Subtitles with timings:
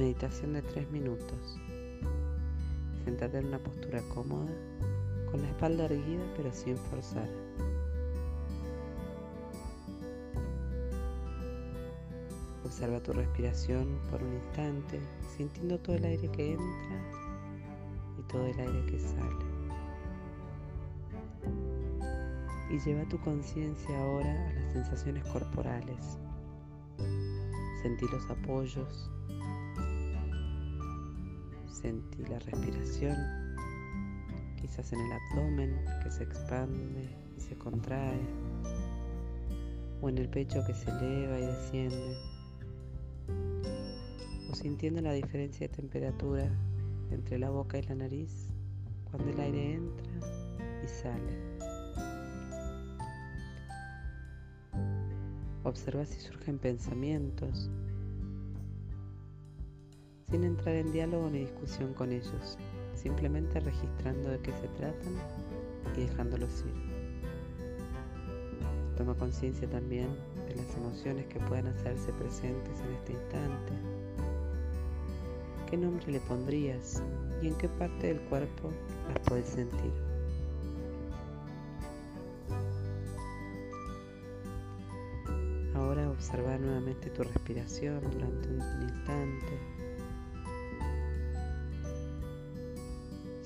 [0.00, 1.58] Meditación de 3 minutos.
[3.04, 4.50] Sentate en una postura cómoda,
[5.30, 7.28] con la espalda erguida pero sin forzar.
[12.64, 15.00] Observa tu respiración por un instante,
[15.36, 17.02] sintiendo todo el aire que entra
[18.18, 19.44] y todo el aire que sale.
[22.70, 26.16] Y lleva tu conciencia ahora a las sensaciones corporales.
[27.82, 29.10] Sentí los apoyos,
[31.70, 33.16] sentí la respiración,
[34.60, 38.20] quizás en el abdomen que se expande y se contrae,
[40.02, 42.16] o en el pecho que se eleva y desciende
[44.50, 46.50] o sintiendo la diferencia de temperatura
[47.10, 48.48] entre la boca y la nariz
[49.10, 50.12] cuando el aire entra
[50.84, 51.50] y sale.
[55.62, 57.70] Observa si surgen pensamientos
[60.30, 62.58] sin entrar en diálogo ni discusión con ellos,
[62.94, 65.14] simplemente registrando de qué se tratan
[65.96, 66.90] y dejándolos ir.
[68.96, 70.08] Toma conciencia también
[70.46, 74.00] de las emociones que puedan hacerse presentes en este instante
[75.70, 77.00] ¿Qué nombre le pondrías
[77.40, 78.72] y en qué parte del cuerpo
[79.06, 79.92] las puedes sentir?
[85.76, 89.58] Ahora observa nuevamente tu respiración durante un instante,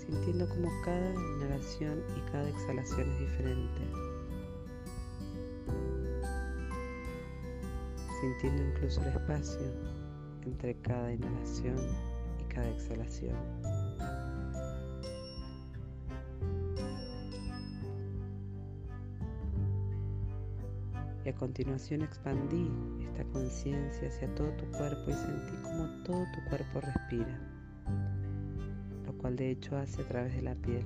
[0.06, 3.80] sintiendo como cada inhalación y cada exhalación es diferente.
[8.20, 9.61] Sintiendo incluso el espacio
[10.44, 11.77] entre cada inhalación
[12.55, 13.34] cada exhalación.
[21.24, 22.70] Y a continuación expandí
[23.02, 27.54] esta conciencia hacia todo tu cuerpo y sentí como todo tu cuerpo respira,
[29.24, 30.85] cual de hecho hace a través de la piel.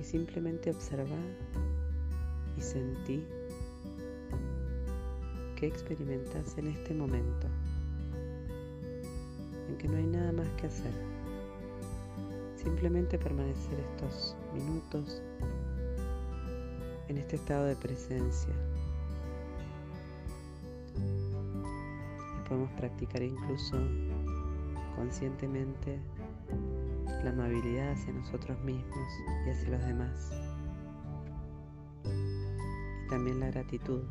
[0.00, 1.16] Y simplemente observa
[2.56, 3.24] y sentí
[5.54, 7.46] que experimentas en este momento
[9.68, 10.92] en que no hay nada más que hacer.
[12.56, 15.22] Simplemente permanecer estos minutos
[17.06, 18.54] en este estado de presencia.
[20.96, 23.76] Y podemos practicar incluso
[24.98, 26.00] conscientemente
[27.22, 29.08] la amabilidad hacia nosotros mismos
[29.46, 30.32] y hacia los demás.
[32.04, 34.02] Y también la gratitud,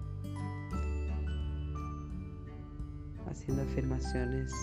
[3.30, 4.54] haciendo afirmaciones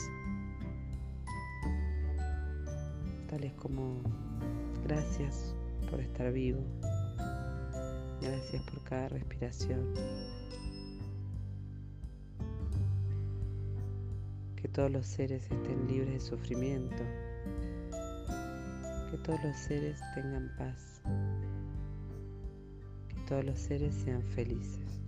[3.29, 4.01] tales como
[4.83, 5.55] gracias
[5.91, 6.63] por estar vivo,
[8.23, 9.93] gracias por cada respiración,
[14.65, 17.05] que todos los seres estén libres de sufrimiento,
[19.11, 21.03] que todos los seres tengan paz,
[23.09, 25.04] que todos los seres sean felices.